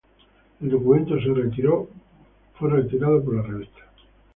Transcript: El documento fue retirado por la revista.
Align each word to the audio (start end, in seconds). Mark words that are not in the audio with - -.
El 0.61 0.71
documento 0.71 1.13
fue 2.55 2.69
retirado 2.71 3.23
por 3.23 3.35
la 3.35 3.43
revista. 3.43 3.81